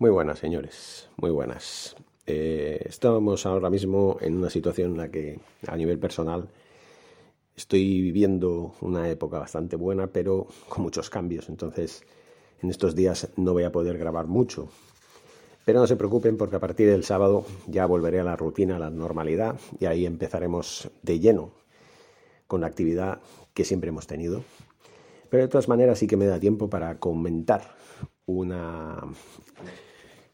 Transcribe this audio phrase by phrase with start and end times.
[0.00, 1.94] Muy buenas, señores, muy buenas.
[2.24, 6.48] Eh, estamos ahora mismo en una situación en la que, a nivel personal,
[7.54, 11.50] estoy viviendo una época bastante buena, pero con muchos cambios.
[11.50, 12.02] Entonces,
[12.62, 14.70] en estos días no voy a poder grabar mucho.
[15.66, 18.78] Pero no se preocupen porque a partir del sábado ya volveré a la rutina, a
[18.78, 21.50] la normalidad, y ahí empezaremos de lleno
[22.46, 23.20] con la actividad
[23.52, 24.44] que siempre hemos tenido.
[25.28, 27.76] Pero de todas maneras sí que me da tiempo para comentar
[28.24, 28.96] una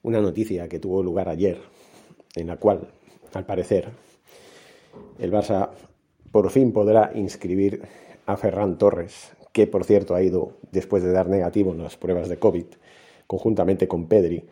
[0.03, 1.61] una noticia que tuvo lugar ayer,
[2.35, 2.89] en la cual,
[3.33, 3.89] al parecer,
[5.19, 5.71] el Barça
[6.31, 7.83] por fin podrá inscribir
[8.27, 12.29] a Ferran Torres, que por cierto ha ido, después de dar negativo en las pruebas
[12.29, 12.67] de COVID,
[13.27, 14.45] conjuntamente con Pedri,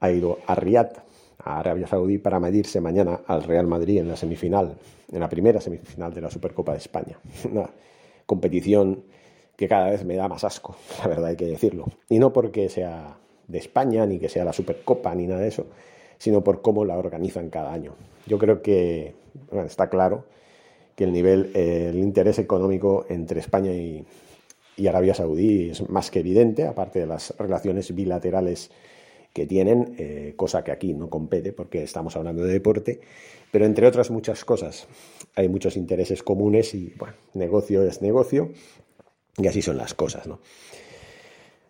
[0.00, 1.02] ha ido a Riyadh,
[1.38, 4.76] a Arabia Saudí, para medirse mañana al Real Madrid en la semifinal,
[5.10, 7.18] en la primera semifinal de la Supercopa de España.
[7.50, 7.68] Una
[8.26, 9.04] competición
[9.56, 11.86] que cada vez me da más asco, la verdad hay que decirlo.
[12.08, 15.66] Y no porque sea de España, ni que sea la Supercopa, ni nada de eso,
[16.18, 17.94] sino por cómo la organizan cada año.
[18.26, 19.14] Yo creo que
[19.66, 20.24] está claro
[20.94, 24.04] que el nivel, el interés económico entre España y,
[24.86, 28.70] Arabia Saudí es más que evidente, aparte de las relaciones bilaterales
[29.32, 33.00] que tienen, eh, cosa que aquí no compete porque estamos hablando de deporte,
[33.50, 34.86] pero entre otras muchas cosas
[35.34, 38.50] hay muchos intereses comunes y bueno, negocio es negocio
[39.36, 40.38] y así son las cosas, ¿no?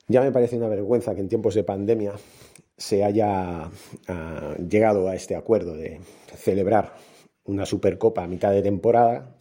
[0.08, 2.14] Ya me parece una vergüenza que en tiempos de pandemia
[2.78, 3.70] se haya
[4.08, 6.00] ah, llegado a este acuerdo de
[6.34, 6.94] celebrar
[7.44, 9.36] una Supercopa a mitad de temporada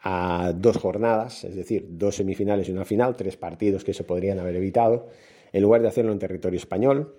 [0.00, 4.38] a dos jornadas, es decir, dos semifinales y una final, tres partidos que se podrían
[4.38, 5.08] haber evitado,
[5.52, 7.16] en lugar de hacerlo en territorio español,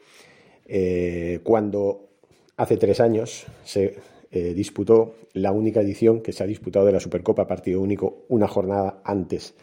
[0.66, 2.10] eh, cuando
[2.56, 3.96] hace tres años se
[4.32, 8.48] eh, disputó la única edición que se ha disputado de la Supercopa partido único una
[8.48, 9.56] jornada antes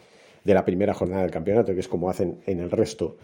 [0.43, 3.17] de la primera jornada del campeonato, que es como hacen en el resto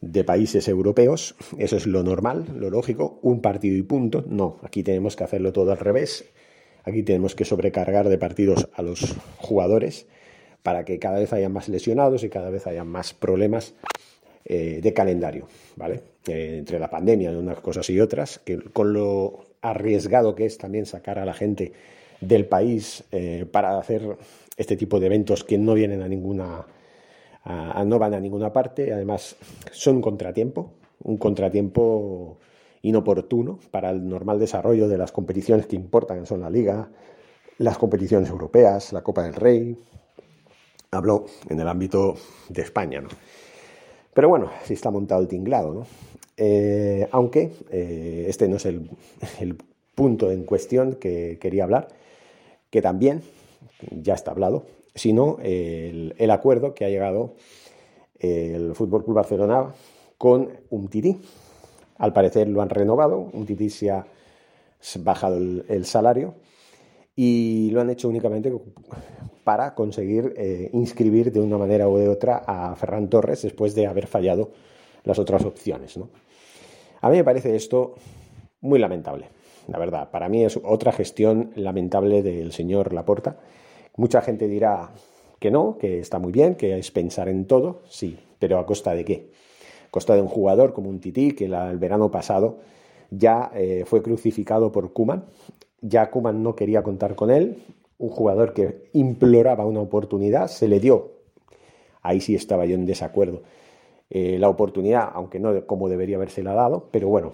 [0.00, 1.34] de países europeos.
[1.58, 4.24] Eso es lo normal, lo lógico, un partido y punto.
[4.28, 6.26] No, aquí tenemos que hacerlo todo al revés.
[6.84, 10.06] Aquí tenemos que sobrecargar de partidos a los jugadores
[10.62, 13.74] para que cada vez haya más lesionados y cada vez haya más problemas
[14.44, 16.00] eh, de calendario, ¿vale?
[16.26, 20.58] Eh, entre la pandemia de unas cosas y otras, que con lo arriesgado que es
[20.58, 21.72] también sacar a la gente
[22.20, 24.16] del país eh, para hacer
[24.56, 26.66] este tipo de eventos que no vienen a ninguna,
[27.44, 29.36] no van a ninguna parte, además
[29.70, 30.72] son un contratiempo,
[31.04, 32.38] un contratiempo
[32.82, 36.88] inoportuno para el normal desarrollo de las competiciones que importan, que son la Liga,
[37.58, 39.76] las competiciones europeas, la Copa del Rey.
[40.90, 42.14] Hablo en el ámbito
[42.48, 43.08] de España, ¿no?
[44.14, 45.86] Pero bueno, sí está montado el tinglado, ¿no?
[46.36, 48.88] Eh, aunque eh, este no es el,
[49.40, 49.56] el
[49.94, 51.88] punto en cuestión que quería hablar,
[52.70, 53.22] que también
[53.90, 57.34] ya está hablado, sino el, acuerdo que ha llegado
[58.18, 59.72] el Fútbol Club Barcelona
[60.18, 61.20] con un Tití.
[61.98, 64.06] Al parecer lo han renovado, un Tití se ha
[65.00, 66.34] bajado el, salario
[67.14, 68.52] y lo han hecho únicamente
[69.44, 73.86] para conseguir eh, inscribir de una manera u de otra a Ferran Torres después de
[73.86, 74.50] haber fallado
[75.04, 75.98] las otras opciones.
[77.00, 77.94] A mí me parece esto
[78.60, 79.28] muy lamentable,
[79.68, 80.10] la verdad.
[80.10, 83.36] Para mí es otra gestión lamentable del señor Laporta
[83.96, 84.90] Mucha gente dirá
[85.38, 88.94] que no, que está muy bien, que es pensar en todo, sí, pero ¿a costa
[88.94, 89.30] de qué?
[89.88, 92.58] A costa de un jugador como un Tití, que el verano pasado
[93.10, 95.24] ya eh, fue crucificado por Kuman.
[95.80, 97.62] Ya Kuman no quería contar con él,
[97.98, 101.12] un jugador que imploraba una oportunidad, se le dio.
[102.02, 103.42] Ahí sí estaba yo en desacuerdo.
[104.10, 107.32] Eh, la oportunidad, aunque no como debería haberse la dado, pero bueno,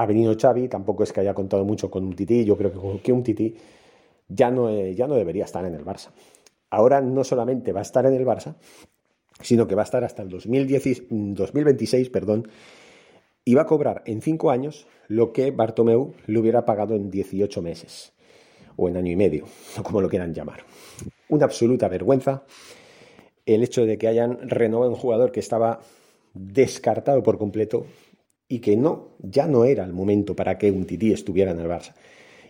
[0.00, 3.12] ha venido Xavi, tampoco es que haya contado mucho con un Tití, yo creo que,
[3.12, 3.54] un Tití
[4.28, 6.08] ya no, eh, ya no debería estar en el Barça.
[6.70, 8.54] Ahora no solamente va a estar en el Barça,
[9.42, 12.48] sino que va a estar hasta el 2026 perdón,
[13.44, 17.60] y va a cobrar en cinco años lo que Bartomeu le hubiera pagado en 18
[17.60, 18.14] meses,
[18.76, 19.44] o en año y medio,
[19.82, 20.64] como lo quieran llamar.
[21.28, 22.44] Una absoluta vergüenza.
[23.44, 25.80] el hecho de que hayan renovado un jugador que estaba
[26.32, 27.84] descartado por completo
[28.50, 31.68] y que no, ya no era el momento para que un Tití estuviera en el
[31.68, 31.94] Barça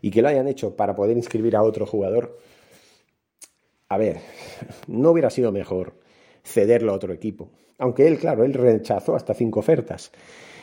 [0.00, 2.38] y que lo hayan hecho para poder inscribir a otro jugador,
[3.86, 4.16] a ver,
[4.88, 5.92] no hubiera sido mejor
[6.42, 7.50] cederlo a otro equipo.
[7.76, 10.10] Aunque él, claro, él rechazó hasta cinco ofertas.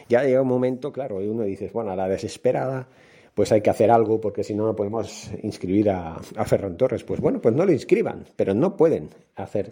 [0.09, 2.87] Ya llega un momento, claro, y uno dice, bueno, a la desesperada,
[3.35, 7.03] pues hay que hacer algo porque si no no podemos inscribir a, a Ferran Torres.
[7.03, 9.71] Pues bueno, pues no lo inscriban, pero no pueden hacer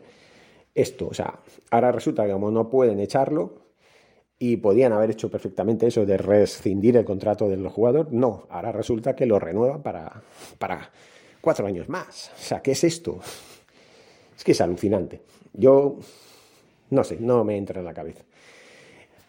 [0.76, 1.08] esto.
[1.08, 1.40] O sea,
[1.72, 3.65] ahora resulta que como no pueden echarlo
[4.38, 9.16] y podían haber hecho perfectamente eso de rescindir el contrato del jugador, no, ahora resulta
[9.16, 10.22] que lo renuevan para,
[10.58, 10.92] para
[11.40, 12.32] cuatro años más.
[12.36, 13.20] O sea, ¿qué es esto?
[14.36, 15.22] Es que es alucinante.
[15.54, 15.98] Yo,
[16.90, 18.24] no sé, no me entra en la cabeza.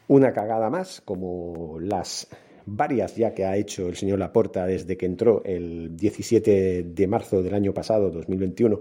[0.09, 2.29] Una cagada más, como las
[2.67, 7.43] varias ya que ha hecho el señor Laporta desde que entró el 17 de marzo
[7.43, 8.81] del año pasado, 2021,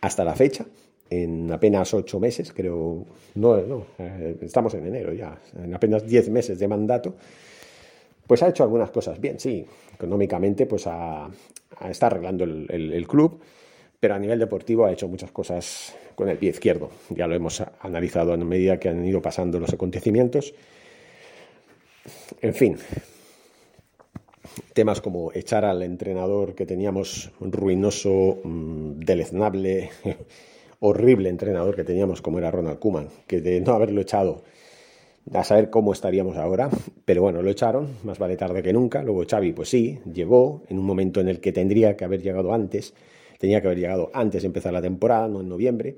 [0.00, 0.64] hasta la fecha,
[1.10, 3.04] en apenas ocho meses, creo,
[3.34, 7.16] no, no eh, estamos en enero ya, en apenas diez meses de mandato,
[8.26, 11.28] pues ha hecho algunas cosas bien, sí, económicamente pues ha,
[11.88, 13.40] está arreglando el, club,
[13.98, 17.60] pero a nivel deportivo ha hecho muchas cosas con el pie izquierdo, ya lo hemos
[17.80, 20.54] analizado a medida que han ido pasando los acontecimientos.
[22.40, 22.76] En fin,
[24.74, 29.90] temas como echar al entrenador que teníamos ruinoso, mm, deleznable,
[30.80, 34.42] horrible entrenador que teníamos como era Ronald Kuman, que de no haberlo echado
[35.32, 36.70] a saber cómo estaríamos ahora,
[37.04, 40.78] pero bueno, lo echaron, más vale tarde que nunca, luego Xavi pues sí, llegó en
[40.78, 42.94] un momento en el que tendría que haber llegado antes,
[43.38, 45.96] tenía que haber llegado antes de empezar la temporada, no en noviembre,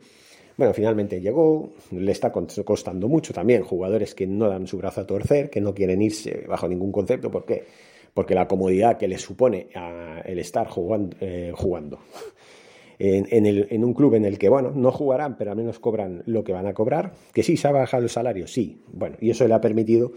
[0.56, 5.06] bueno, finalmente llegó, le está costando mucho también, jugadores que no dan su brazo a
[5.06, 7.64] torcer, que no quieren irse bajo ningún concepto, ¿por qué?
[8.12, 9.68] Porque la comodidad que les supone
[10.26, 12.00] el estar jugando, eh, jugando
[13.04, 16.52] en, un club en el que, bueno, no jugarán, pero al menos cobran lo que
[16.52, 19.54] van a cobrar, que sí, se ha bajado el salario, sí, bueno, y eso le
[19.54, 20.12] ha permitido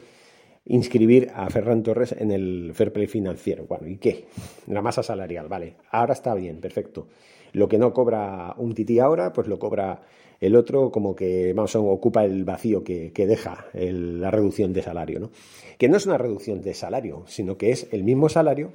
[0.66, 3.66] inscribir a Ferran Torres en el fair play financiero.
[3.68, 4.26] Bueno, ¿y qué?
[4.68, 7.08] La masa salarial, vale, ahora está bien, perfecto.
[7.54, 10.02] Lo que no cobra un tití ahora, pues lo cobra
[10.40, 15.32] el otro como que vamos ocupa el vacío que, deja la reducción de salario, ¿no?
[15.80, 18.74] Que no es una reducción de salario, sino que es el mismo salario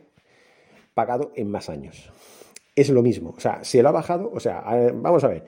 [0.94, 2.10] pagado en más años
[2.81, 3.35] es lo mismo.
[3.37, 4.62] O sea, se lo ha bajado, o sea,
[4.94, 5.44] vamos a ver,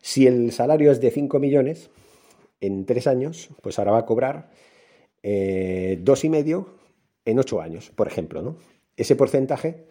[0.00, 1.90] si el salario es de 5 millones
[2.60, 4.50] en 3 años, pues ahora va a cobrar
[5.22, 6.68] eh, dos y medio
[7.24, 8.56] en 8 años, por ejemplo, ¿no?
[8.96, 9.86] Ese porcentaje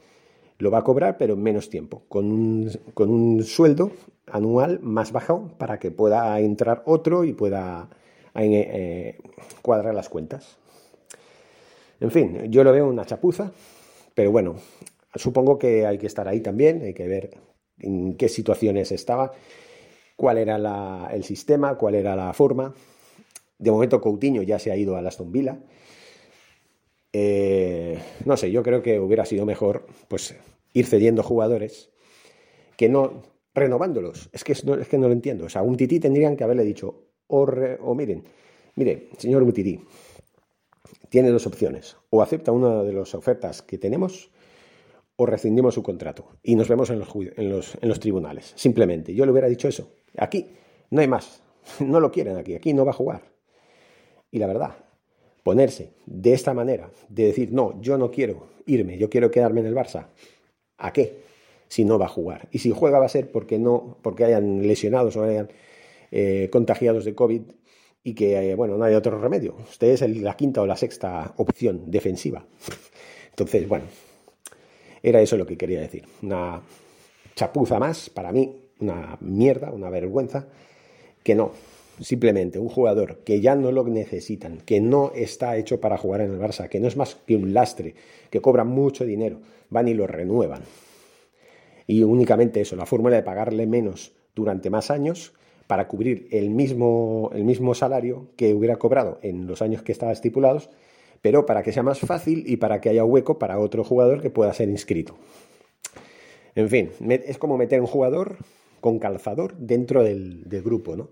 [0.57, 3.91] lo va a cobrar, pero en menos tiempo, con un, sueldo
[4.27, 7.89] anual más bajo para que pueda entrar otro y pueda
[8.35, 9.17] eh,
[9.61, 10.57] cuadrar las cuentas.
[11.99, 13.51] En fin, yo lo veo una chapuza,
[14.13, 14.55] pero bueno,
[15.15, 17.31] Supongo que hay que estar ahí también, hay que ver
[17.79, 19.31] en qué situaciones estaba,
[20.15, 22.73] cuál era el sistema, cuál era la forma.
[23.57, 25.59] De momento Coutinho ya se ha ido a Aston Villa.
[27.11, 30.35] Eh, no sé, yo creo que hubiera sido mejor pues
[30.73, 31.89] ir cediendo jugadores
[32.77, 33.23] que no
[33.53, 34.29] renovándolos.
[34.31, 35.45] Es que no, que no lo entiendo.
[35.45, 37.47] O sea, un tití tendrían que haberle dicho, o,
[37.81, 38.23] o miren,
[38.75, 39.81] mire, señor Mutití,
[41.09, 41.97] tiene dos opciones.
[42.09, 44.31] O acepta una de las ofertas que tenemos
[45.21, 48.53] o rescindimos su contrato y nos vemos en los, en los, en los tribunales.
[48.55, 49.91] Simplemente, yo le hubiera dicho eso.
[50.17, 50.47] Aquí
[50.89, 51.43] no hay más.
[51.81, 52.55] No lo quieren aquí.
[52.55, 53.21] Aquí no va a jugar.
[54.31, 54.77] Y la verdad,
[55.43, 59.67] ponerse de esta manera, de decir, no, yo no quiero irme, yo quiero quedarme en
[59.67, 60.07] el Barça.
[60.77, 61.17] ¿A qué?
[61.67, 62.47] Si no va a jugar.
[62.51, 65.49] Y si juega va a ser porque no, porque hayan lesionados o hayan
[66.11, 67.41] eh, contagiados de COVID
[68.03, 69.57] y que, eh, bueno, no hay otro remedio.
[69.69, 72.45] Usted es la quinta o la sexta opción defensiva.
[73.31, 73.85] Entonces, bueno,
[75.03, 76.05] era eso lo que quería decir.
[76.21, 76.61] Una
[77.35, 80.47] chapuza más, para mí, una mierda, una vergüenza,
[81.23, 81.51] que no.
[81.99, 86.31] Simplemente un jugador que ya no lo necesitan, que no está hecho para jugar en
[86.31, 87.93] el Barça, que no es más que un lastre,
[88.29, 90.61] que cobra mucho dinero, van y lo renuevan.
[91.87, 95.33] Y únicamente eso, la fórmula de pagarle menos durante más años
[95.67, 100.11] para cubrir el mismo, el mismo salario que hubiera cobrado en los años que estaba
[100.11, 100.69] estipulados
[101.21, 104.29] pero para que sea más fácil y para que haya hueco para otro jugador que
[104.29, 105.17] pueda ser inscrito.
[106.55, 108.37] En fin, es como meter un jugador
[108.81, 111.09] con calzador dentro del, grupo, ¿no?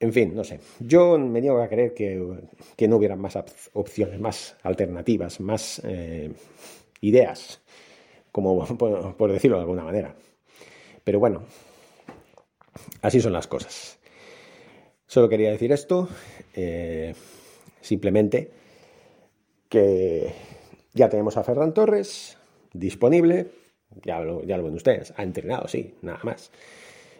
[0.00, 0.60] En fin, no sé.
[0.80, 3.38] Yo me niego a creer que, no hubieran más
[3.72, 6.32] opciones, más alternativas, más eh,
[7.00, 7.60] ideas,
[8.32, 10.14] como por, decirlo de alguna manera.
[11.04, 11.44] Pero bueno,
[13.00, 13.98] así son las cosas.
[15.06, 16.08] Solo quería decir esto.
[16.54, 17.14] Eh,
[17.82, 18.50] Simplemente
[19.68, 20.32] que
[20.94, 22.38] ya tenemos a Ferran Torres
[22.72, 23.48] disponible,
[24.02, 26.50] ya lo, ya lo ven ustedes, ha entrenado, sí, nada más.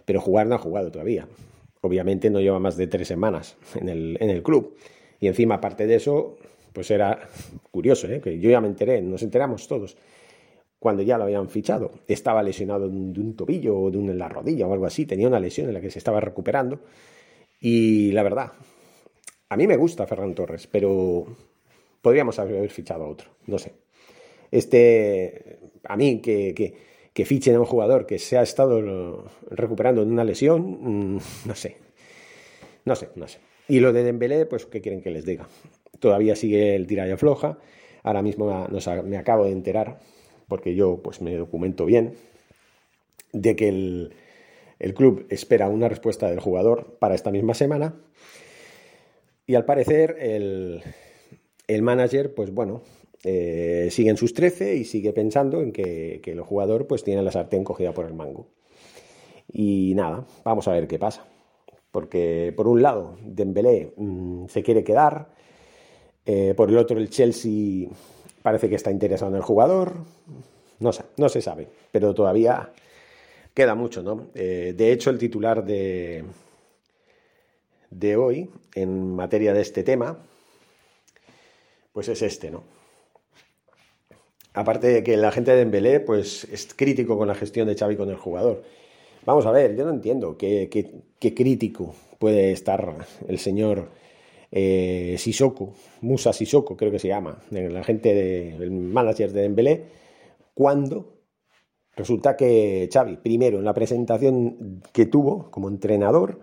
[0.07, 1.29] pero jugar no ha jugado todavía.
[1.83, 4.77] Obviamente no lleva más de tres semanas en el, en el club.
[5.21, 6.39] Y encima, aparte de eso,
[6.73, 7.29] pues era
[7.71, 8.21] curioso, ¿eh?
[8.21, 9.97] que yo ya me enteré, nos enteramos todos,
[10.79, 11.93] cuando ya lo habían fichado.
[12.09, 15.41] Estaba lesionado de un, tobillo o de en la rodilla o algo así, tenía una
[15.41, 16.81] lesión en la que se estaba recuperando.
[17.61, 18.53] Y la verdad,
[19.53, 21.27] a mí me gusta Ferran Torres, pero
[22.01, 23.73] podríamos haber fichado a otro, no sé.
[24.51, 26.75] Este, a mí que, que,
[27.13, 31.55] que fichen a un jugador que se ha estado recuperando de una lesión, mm, no
[31.55, 31.77] sé,
[32.85, 33.39] no sé, no sé.
[33.69, 35.49] Y lo de Dembélé, pues, ¿qué quieren que les diga?
[36.01, 37.59] Todavía sigue el tira y afloja.
[38.03, 38.69] Ahora mismo
[39.05, 40.01] me acabo de enterar,
[40.49, 42.15] porque yo pues me documento bien,
[43.33, 44.15] de que el,
[44.95, 47.95] club espera una respuesta del jugador para esta misma semana.
[49.53, 50.83] Y al parecer el,
[51.67, 52.81] el manager, pues bueno,
[53.23, 57.23] eh, sigue en sus 13 y sigue pensando en que, que, el jugador pues tiene
[57.23, 58.47] la sartén cogida por el mango.
[59.53, 61.27] Y nada, vamos a ver qué pasa.
[61.91, 65.29] Porque por un lado, Dembélé mm, se quiere quedar,
[66.25, 67.91] eh, por el otro el Chelsea
[68.41, 69.97] parece que está interesado en el jugador,
[70.81, 72.73] no no se sabe, pero todavía
[73.53, 74.29] queda mucho, ¿no?
[74.35, 76.25] Eh, de hecho, el titular de,
[77.93, 80.19] de hoy, en materia de este tema,
[81.93, 82.65] pues es este, ¿no?
[84.55, 87.97] Aparte de que la gente de Dembélé, pues es crítico con la gestión de Xavi
[87.97, 88.63] con el jugador.
[89.25, 90.69] Vamos a ver, yo no entiendo qué,
[91.19, 93.89] crítico puede estar el señor
[94.51, 99.85] eh, Sissoko, Musa Sissoko, creo que se llama, la gente del manager de Dembélé,
[100.55, 101.23] cuando
[101.97, 106.41] resulta que Xavi, primero en la presentación que tuvo como entrenador,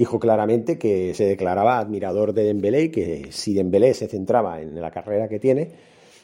[0.00, 4.80] dijo claramente que se declaraba admirador de Dembélé y que si Dembélé se centraba en
[4.80, 5.72] la carrera que tiene,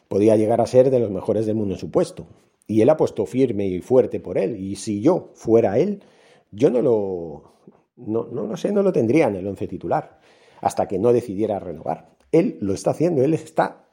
[0.08, 2.26] podía llegar a ser de los mejores del mundo en su puesto.
[2.66, 4.56] Y él ha puesto firme y fuerte por él.
[4.56, 6.02] Y si yo fuera él,
[6.50, 7.52] yo no lo,
[7.98, 10.20] no, no, sé, no lo tendría en el once titular
[10.62, 12.08] hasta que no decidiera renovar.
[12.32, 13.84] Él lo está haciendo, él está,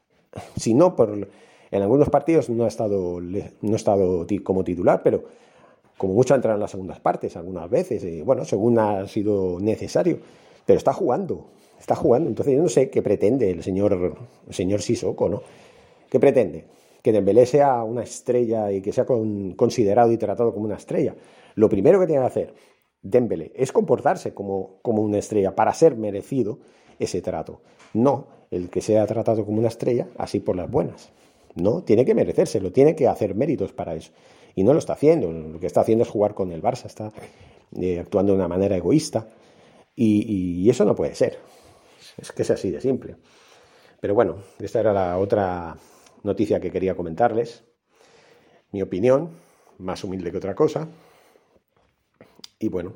[0.56, 1.28] si no por,
[1.72, 5.25] en algunos partidos no ha estado, no ha estado como titular, pero
[5.97, 10.19] como mucho ha entrado en las segundas partes algunas veces, bueno, según ha sido necesario,
[10.65, 11.45] pero está jugando,
[11.79, 12.29] está jugando.
[12.29, 14.15] Entonces yo no sé qué pretende el señor,
[14.47, 15.41] el señor Sissoko, ¿no?
[16.09, 16.65] ¿Qué pretende?
[17.03, 21.13] que Dembélé sea una estrella y que sea considerado y tratado como una estrella.
[21.55, 22.53] Lo primero que tiene que hacer
[23.01, 26.59] Dembélé es comportarse como, como una estrella para ser merecido
[26.97, 27.59] ese trato.
[27.93, 31.12] No el que sea tratado como una estrella así por las buenas.
[31.55, 34.12] No, tiene que merecérselo, tiene que hacer méritos para eso.
[34.55, 35.31] Y no lo está haciendo.
[35.31, 37.12] Lo que está haciendo es jugar con el Barça, está
[37.79, 39.27] eh, actuando de una manera egoísta.
[39.95, 41.38] Y, y, eso no puede ser.
[42.17, 43.15] Es que es así de simple.
[44.00, 45.77] Pero bueno, esta era la otra
[46.24, 47.63] noticia que quería comentarles.
[48.72, 49.29] Mi opinión,
[49.77, 50.88] más humilde que otra cosa.
[52.60, 52.93] Y bueno,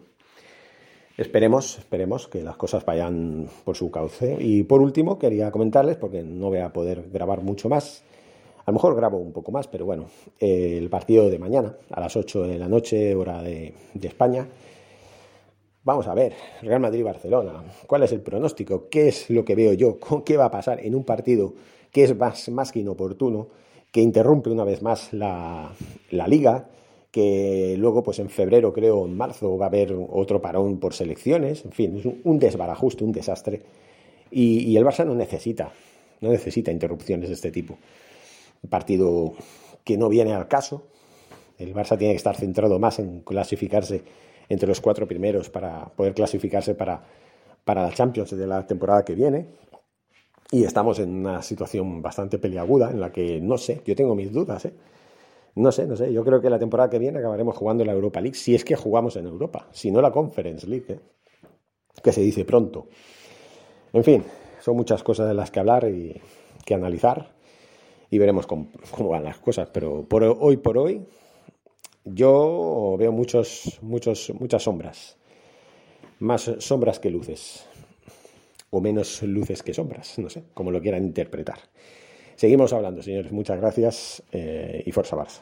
[1.18, 4.38] esperemos, esperemos que las cosas vayan por su cauce.
[4.40, 8.04] Y por último, quería comentarles, porque no voy a poder grabar mucho más,
[8.68, 10.08] a lo mejor grabo un poco más, pero bueno,
[10.42, 14.46] el partido de mañana, a las 8 de la noche, hora de, España.
[15.86, 18.90] Vamos a ver, Real Madrid-Barcelona, ¿cuál es el pronóstico?
[18.90, 19.98] ¿Qué es lo que veo yo?
[20.26, 21.54] ¿Qué va a pasar en un partido
[21.94, 23.48] que es más, más que inoportuno,
[23.90, 25.72] que interrumpe una vez más la,
[26.28, 26.68] liga,
[27.10, 31.64] que luego pues en febrero creo en marzo va a haber otro parón por selecciones,
[31.64, 33.62] en fin, es un, desbarajuste, un desastre.
[34.30, 35.72] Y, el Barça no necesita,
[36.20, 37.78] no necesita interrupciones de este tipo.
[38.62, 39.34] Un partido
[39.84, 40.88] que no viene al caso.
[41.58, 44.04] El Barça tiene que estar centrado más en clasificarse
[44.50, 47.04] entre los cuatro primeros para poder clasificarse para,
[47.64, 49.48] para la Champions de la temporada que viene.
[50.52, 54.32] Y estamos en una situación bastante peliaguda en la que no sé, yo tengo mis
[54.32, 54.74] dudas, ¿eh?
[55.56, 56.14] No sé, no sé.
[56.14, 58.76] Yo creo que la temporada que viene acabaremos jugando la Europa League, si es que
[58.76, 61.00] jugamos en Europa, si no la Conference League, ¿eh?
[62.04, 62.88] que se dice pronto.
[63.92, 64.24] En fin,
[64.60, 66.22] son muchas cosas de las que hablar y
[66.64, 67.37] que analizar
[68.10, 68.70] y veremos cómo,
[69.10, 69.70] van las cosas.
[69.72, 71.06] Pero por hoy por hoy
[72.04, 75.18] yo veo muchos, muchos, muchas sombras,
[76.20, 77.66] más sombras que luces
[78.70, 81.60] o menos luces que sombras, no sé, como lo quieran interpretar.
[82.36, 83.32] Seguimos hablando, señores.
[83.32, 85.42] Muchas gracias eh, y Forza Barça.